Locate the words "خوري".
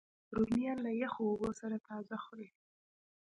2.23-2.47